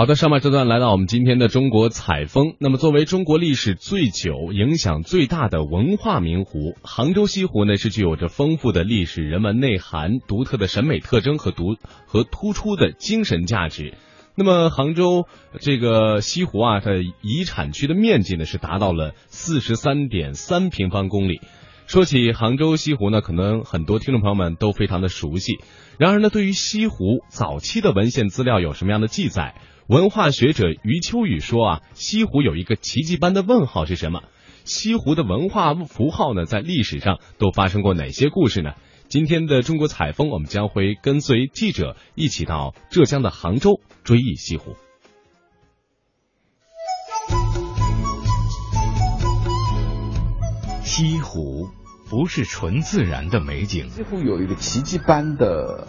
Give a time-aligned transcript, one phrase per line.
[0.00, 2.54] 好的，上半这段来到我们今天的中国采风。
[2.58, 11.76] 那么，作为中国历史最久、影响最大的文化名湖，杭州西湖呢是具有着丰富的历史人文内涵、独特的审美特征和独
[12.06, 13.92] 和突出的精神价值。
[14.36, 15.26] 那么，杭州
[15.60, 21.42] 这个西湖啊，它遗产区的面积呢是达到了四十三点三平方公里。
[21.86, 25.58] 说起杭州西湖呢，可能很多听众朋友们都非常的熟悉。
[25.98, 29.56] 然而呢，对于西湖早期的文献资料有什么样的记载？
[29.90, 34.22] 文化学者余秋雨说啊，西湖有一个奇迹般的问号是什么？
[34.64, 38.74] 西湖的文化符号呢，在历史上都发生过哪些故事呢？
[39.08, 44.76] 今天的中国采风，我们将会跟随记者一起到浙江的杭州追忆西湖。
[50.84, 51.68] 西湖
[52.08, 55.88] 不是纯自然的美景，西湖有一个奇迹般的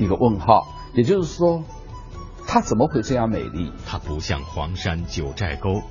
[0.00, 0.66] 一个问号，
[0.96, 1.62] 也就是说。
[2.52, 3.70] 它怎么会这样美丽？
[3.86, 5.84] 它不像黄山、九寨沟，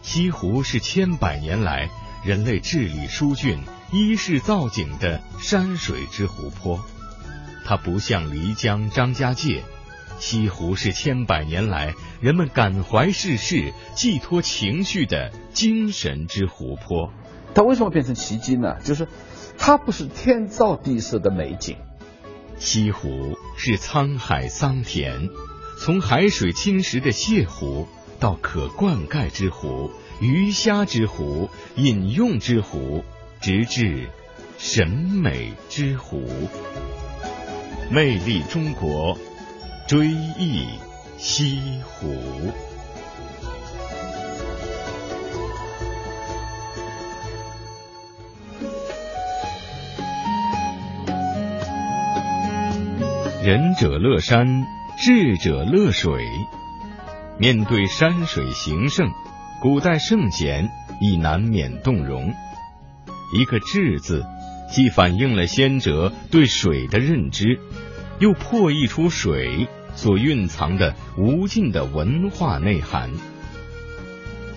[0.00, 1.90] 西湖是千百年来
[2.24, 3.58] 人类治理疏浚、
[3.92, 6.80] 依势造景的山水之湖泊；
[7.66, 9.62] 它不像漓江、张家界，
[10.18, 17.12] 西湖是千百年来人们感怀世事、寄托情绪的精神之湖泊。
[17.54, 18.80] 它为什么变成奇迹呢？
[18.82, 19.06] 就是
[19.58, 21.76] 它不是天造地设的美景，
[22.56, 25.28] 西湖是沧海桑田。
[25.78, 27.86] 从海水侵蚀的泻湖，
[28.18, 33.04] 到可灌溉之湖、鱼虾之湖、饮用之湖，
[33.40, 34.08] 直至
[34.58, 36.28] 审美之湖，
[37.90, 39.16] 魅力中国，
[39.86, 40.66] 追忆
[41.18, 42.52] 西湖。
[53.44, 54.75] 仁者乐山。
[54.98, 56.24] 智者乐水，
[57.38, 59.10] 面对山水形胜，
[59.60, 60.70] 古代圣贤
[61.02, 62.32] 亦难免动容。
[63.34, 64.24] 一个“智”字，
[64.72, 67.60] 既反映了先哲对水的认知，
[68.20, 73.10] 又破译出水所蕴藏的无尽的文化内涵。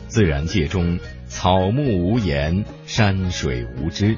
[0.08, 4.18] 自然界中，草木无言，山水无知。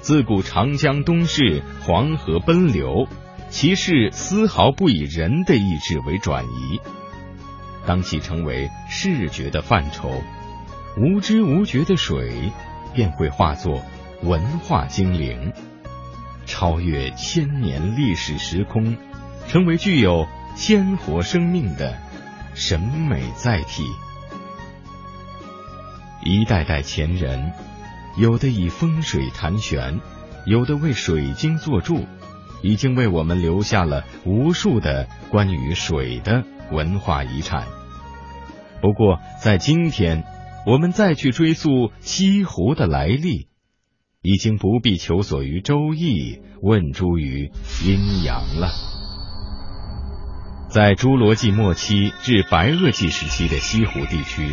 [0.00, 3.06] 自古长江东逝，黄河奔流。
[3.48, 6.80] 其势丝毫不以人的意志为转移。
[7.86, 10.10] 当其成为视觉的范畴，
[10.96, 12.52] 无知无觉的水
[12.92, 13.80] 便会化作
[14.22, 15.52] 文化精灵，
[16.46, 18.96] 超越千年历史时空，
[19.48, 20.26] 成为具有
[20.56, 21.96] 鲜活生命的
[22.54, 23.84] 审美载体。
[26.24, 27.52] 一代代前人，
[28.16, 30.00] 有的以风水谈玄，
[30.44, 32.04] 有的为水晶做柱。
[32.66, 37.68] 已经为我们留下了无数的关于水的文化遗产。
[38.82, 40.24] 不过，在今天，
[40.66, 43.46] 我们再去追溯西湖的来历，
[44.20, 47.52] 已经不必求索于《周易》，问诸于
[47.84, 48.68] 阴阳了。
[50.68, 54.50] 在侏罗纪末期至白垩纪时期的西湖地区，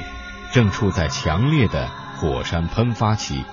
[0.52, 3.44] 正处在强烈的火山喷发期。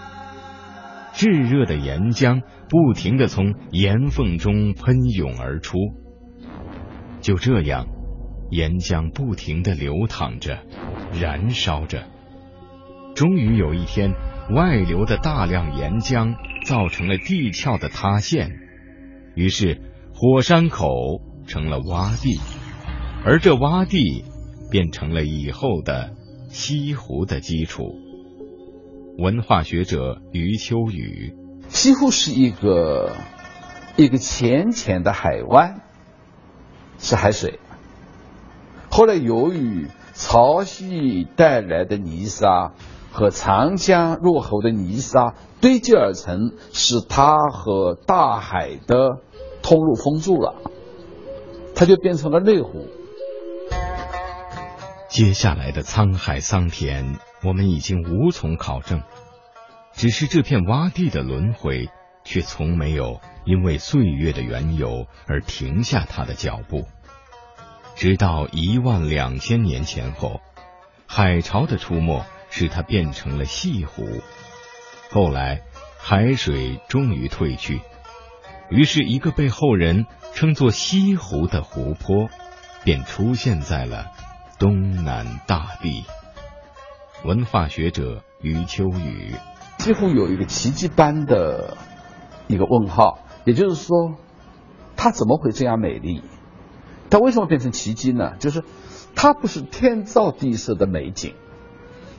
[1.20, 5.76] 炙热的岩浆不停的从岩缝中喷涌而出，
[7.20, 7.88] 就这样，
[8.50, 10.62] 岩浆不停的流淌着，
[11.20, 12.06] 燃烧着。
[13.14, 14.14] 终于有一天，
[14.54, 18.52] 外流的大量岩浆造成了地壳的塌陷，
[19.34, 19.78] 于是
[20.14, 20.88] 火山口
[21.46, 22.40] 成了洼地，
[23.26, 24.24] 而这洼地
[24.70, 26.14] 变成了以后的
[26.48, 28.09] 西湖的基础。
[29.20, 31.36] 文化学者余秋雨：
[31.68, 33.12] 几乎是一个
[33.96, 35.82] 一个浅浅的海湾，
[36.98, 37.60] 是海水。
[38.90, 42.72] 后来由于潮汐带来的泥沙
[43.12, 49.20] 和长江入口的泥沙堆积而成，使它和大海的
[49.60, 50.62] 通路封住了，
[51.74, 52.86] 它就变成了内湖。
[55.10, 57.18] 接下来的沧海桑田。
[57.42, 59.02] 我们已经无从考证，
[59.92, 61.88] 只是这片洼地的轮回，
[62.24, 66.86] 却从没有因为岁月的缘由而停下它的脚步。
[67.96, 70.40] 直到一万两千年前后，
[71.06, 74.06] 海潮的出没使它变成了细湖。
[75.10, 75.62] 后来，
[75.98, 77.80] 海水终于退去，
[78.70, 82.28] 于是，一个被后人称作西湖的湖泊，
[82.84, 84.12] 便出现在了
[84.58, 86.04] 东南大地。
[87.24, 89.34] 文化学者余秋雨，
[89.78, 91.76] 几乎有一个奇迹般的
[92.46, 94.14] 一个问号，也就是说，
[94.96, 96.22] 它怎么会这样美丽？
[97.10, 98.36] 它为什么变成奇迹呢？
[98.38, 98.64] 就是
[99.14, 101.34] 它不是天造地设的美景，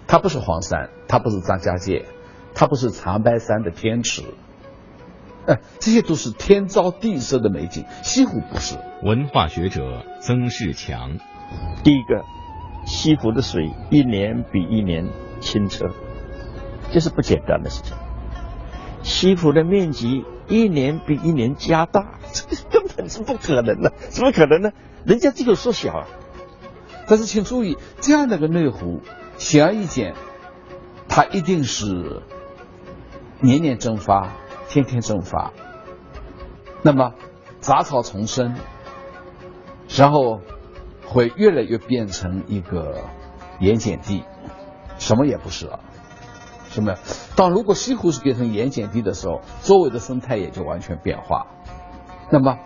[0.05, 2.05] 它不是黄山，它不是张家界，
[2.53, 4.21] 它不是长白山的天池，
[5.47, 7.85] 哎，这些都是天造地设的美景。
[8.03, 8.77] 西湖不是。
[9.01, 11.17] 文化学者曾仕强，
[11.83, 12.23] 第一个，
[12.85, 15.07] 西湖的水一年比一年
[15.39, 15.89] 清澈，
[16.91, 17.95] 这是不简单的事情。
[19.01, 24.71] 西湖的面积一年比一年加大， 这根本是不可能的，怎么可能呢？
[25.05, 26.07] 人家只有缩小啊。
[27.07, 29.01] 但是请注意，这样的个内湖，
[29.37, 30.13] 显而易见，
[31.09, 32.21] 它一定是
[33.39, 34.33] 年年蒸发，
[34.69, 35.51] 天天蒸发。
[36.83, 37.13] 那么
[37.59, 38.55] 杂草丛生，
[39.89, 40.41] 然后
[41.11, 43.03] 会越来越变成一个
[43.59, 44.23] 盐碱地，
[44.97, 45.81] 什么也不是了。
[46.69, 46.95] 什么？
[47.35, 51.47] 当如果西湖是变成盐碱地的时候，周围的生态也就完全变化。
[52.31, 52.59] 那么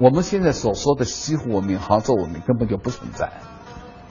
[0.00, 3.30] 我们现在所说的西湖文明、杭州文明根本就不存在，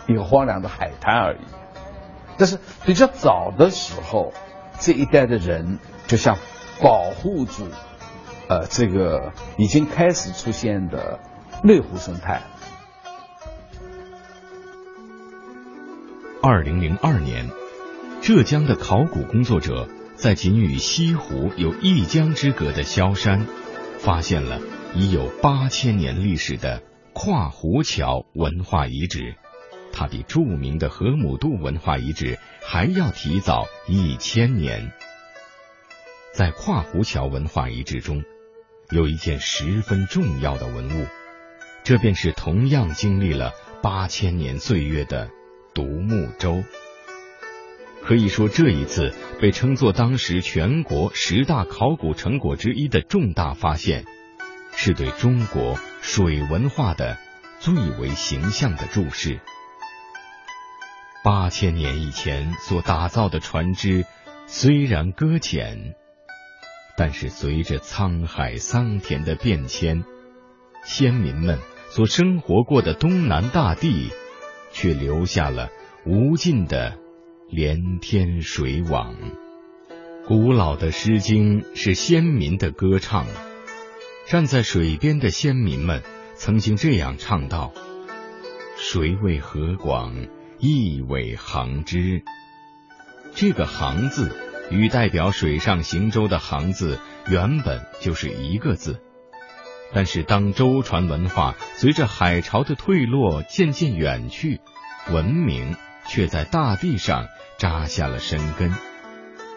[0.08, 1.42] 一个荒凉的海滩而已。
[2.38, 4.32] 但是比较早的时候，
[4.80, 6.38] 这一代的人就像
[6.82, 7.68] 保护住
[8.48, 11.20] 呃这个已经开始出现的
[11.62, 12.42] 内湖生态。
[16.42, 17.50] 二零零二年。
[18.22, 23.46] 浙江的考古工作者在仅与西湖有一江之隔的萧山，
[23.98, 24.62] 发现了
[24.96, 26.82] 已有八千年历史的
[27.14, 29.36] 跨湖桥文化遗址，
[29.92, 34.94] 它比著名的河姆渡文化遗址还要提早一千年。
[36.34, 38.24] 在跨湖桥文化遗址中，
[38.92, 41.06] 有一件十分重要的文物，
[41.84, 43.52] 这便是同样经历了
[43.82, 45.30] 八千年岁月的
[45.74, 46.64] 独木舟。
[48.02, 54.06] 可以说，这一次被称作当时全国十大考古成果之一的重大发现，
[54.72, 57.18] 是对中国水文化的
[57.60, 59.40] 最为形象的注释。
[61.24, 64.06] 八千年以前所打造的船只
[64.48, 65.94] 虽然搁浅，
[66.96, 70.06] 但是随着沧海桑田的变迁，
[70.86, 74.10] 先民们所生活过的东南大地，
[74.72, 75.70] 却留下了
[76.06, 76.98] 无尽的。
[77.52, 79.16] 连天水网，
[80.28, 83.26] 古老的《诗经》是先民的歌唱。
[84.28, 86.04] 站在水边的先民们
[86.36, 87.74] 曾经这样唱道
[88.78, 90.28] ：“水为何广，
[90.60, 92.22] 亦为行之。”
[93.34, 94.32] 这个“行”字
[94.70, 99.02] 与代表水上行舟的“行”字原本就是一个字，
[99.94, 104.60] 但是当舟船文化随着海潮的退落渐渐远去，
[105.12, 105.76] 文明
[106.08, 107.28] 却在大地上。
[107.58, 108.72] 扎下了深根，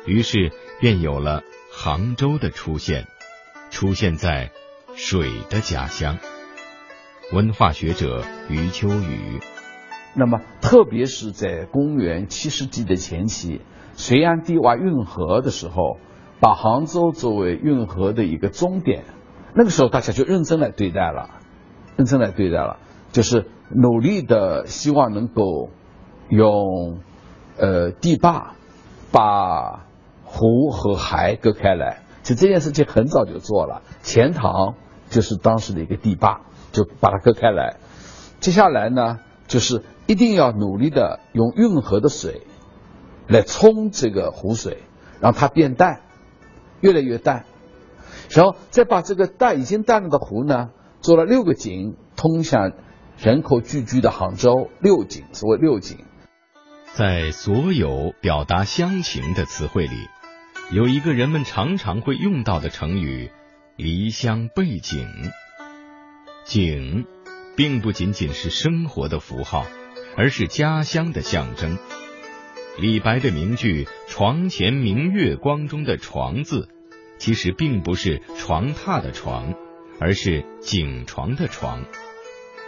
[0.07, 0.51] 于是
[0.81, 3.07] 便有了杭州的出现，
[3.71, 4.51] 出现在
[4.97, 6.19] 水的家乡。
[7.33, 9.39] 文化学者余秋雨，
[10.17, 13.61] 那么特别是在公元七世纪的前期，
[13.95, 15.99] 隋炀帝挖运河的时候，
[16.41, 19.05] 把杭州作为运河的一个终点，
[19.55, 21.31] 那个时候大家就认真来对待了，
[21.97, 22.79] 认真来对待了，
[23.13, 25.71] 就是努力的希望能够
[26.29, 27.01] 用。
[27.59, 28.55] 呃，堤坝
[29.13, 29.85] 把
[30.25, 33.83] 湖和海隔开来，其实这件事情很早就做了。
[34.01, 34.75] 钱塘
[35.11, 36.41] 就是当时的一个堤坝，
[36.73, 37.77] 就把它隔开来。
[38.41, 42.41] 接下来呢，就是一定要努力的用运河的水
[43.29, 44.79] 来冲这个湖水，
[45.21, 46.01] 让它变淡，
[46.81, 47.45] 越来越淡，
[48.35, 50.71] 然后再把这个淡已经淡了的湖呢，
[51.01, 52.73] 做了六个井，通向
[53.19, 55.99] 人口聚居的杭州六井，所谓六井。
[56.95, 59.97] 在所有表达乡情的词汇里，
[60.71, 63.31] 有一个人们常常会用到的成语
[63.77, 65.07] “离乡背井”。
[66.45, 67.05] 井，
[67.57, 69.67] 并不仅仅是生活的符号，
[70.17, 71.79] 而是家乡的象征。
[72.79, 76.69] 李白的名句“床前明月光”中的“床”字，
[77.23, 79.55] 其实并不是床榻的床，
[80.01, 81.85] 而是井床的床。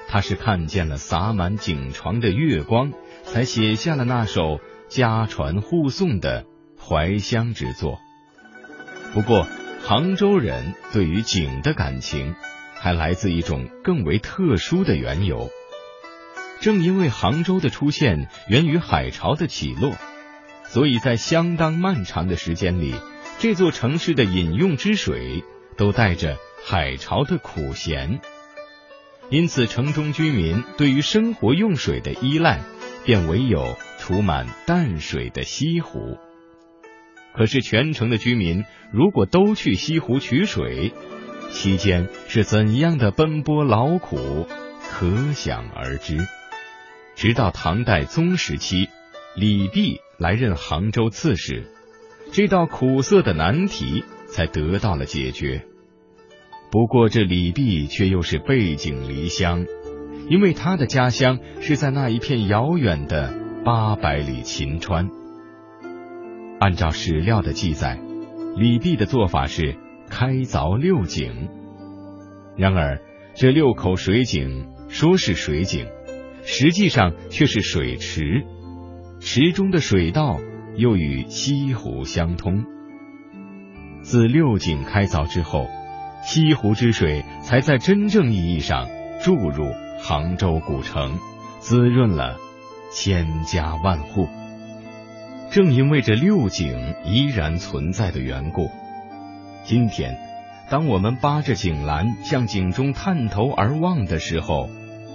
[0.06, 2.92] 他是看见了洒满井床的月光。
[3.24, 6.44] 才写下了那首家传户送的
[6.78, 7.98] 怀乡之作。
[9.14, 9.46] 不过，
[9.82, 12.34] 杭州人对于井的感情，
[12.74, 15.48] 还来自一种更为特殊的缘由。
[16.60, 19.94] 正因为杭州的出现源于海潮的起落，
[20.66, 22.94] 所以在相当漫长的时间里，
[23.38, 25.44] 这座城市的饮用之水
[25.76, 28.20] 都带着海潮的苦咸。
[29.30, 32.60] 因此，城中居民对于生活用水的依赖。
[33.04, 36.16] 便唯有储满淡水的西湖。
[37.34, 40.94] 可是全城的居民如果都去西湖取水，
[41.50, 44.48] 期间是怎样的奔波劳苦，
[44.88, 46.26] 可想而知。
[47.14, 48.88] 直到唐代宗时期，
[49.36, 51.73] 李泌来任杭州刺史，
[52.34, 55.64] 这道苦涩的难题才得到了解决。
[56.72, 59.64] 不过，这李泌却又是背井离乡，
[60.28, 63.32] 因为他的家乡是在那一片遥远的
[63.64, 65.08] 八百里秦川。
[66.58, 68.00] 按照史料的记载，
[68.56, 69.76] 李泌的做法是
[70.10, 71.48] 开凿六井。
[72.56, 73.00] 然而，
[73.36, 75.86] 这六口水井说是水井，
[76.42, 78.42] 实际上却是水池，
[79.20, 80.40] 池中的水道
[80.76, 82.64] 又与西湖相通。
[84.02, 85.66] 自六井开凿之后。
[86.26, 88.88] 西湖之水才在真正意义上
[89.22, 91.18] 注入杭州古城，
[91.60, 92.38] 滋润了
[92.90, 94.26] 千家万户。
[95.50, 98.70] 正因为这六井依然存在的缘故，
[99.64, 100.16] 今天，
[100.70, 104.70] 当我们扒着井栏向井中探头而望的时候，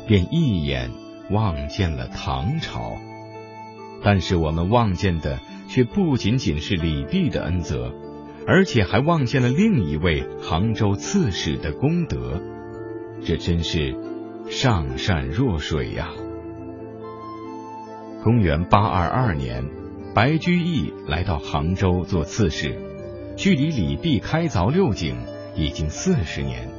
[0.06, 0.92] 便一眼
[1.32, 3.09] 望见了唐朝。
[4.03, 7.94] 但是我们望见的却不仅仅是李泌的恩泽。
[8.48, 12.41] 而且还望见了另一位杭州刺史的功德，
[13.24, 13.96] 这真是
[14.50, 16.10] 上善若水呀！
[18.24, 19.63] 公元八二二年，
[20.15, 22.75] 白居易来到杭州做刺史，
[23.38, 25.15] 距离李泌开凿六井
[25.56, 26.70] 已经四十年。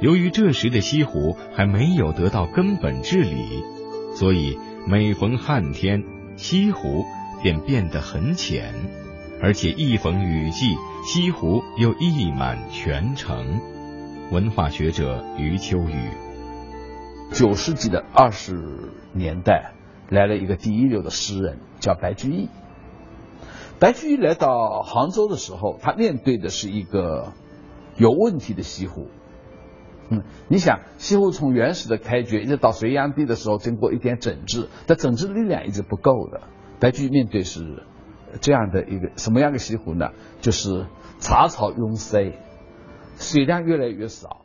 [0.00, 3.62] 由于这时的西湖还没有得到根本治理，
[4.16, 6.02] 所以每逢旱天，
[6.40, 7.04] 西湖
[7.42, 8.74] 便变得很浅。
[9.42, 13.60] 而且一逢雨季，西湖又溢满全城。
[14.30, 16.10] 文化学者余秋雨，
[17.32, 19.72] 九世纪的二十年代
[20.08, 22.48] 来了一个第一流的诗人，叫白居易。
[23.78, 27.32] 白居易来到杭州的时候，他面对的是一个
[27.96, 29.08] 有问题的西湖。
[30.10, 36.40] 嗯，你想，西湖从原始的开掘一直到隋炀帝的时候，经过一点整治，但整治力量一直不够的。
[36.78, 37.84] 白居易面对是。
[38.40, 40.12] 这样的一个什么样的西湖呢？
[40.40, 40.86] 就是
[41.18, 42.38] 杂草拥塞，
[43.16, 44.39] 水量越来越少。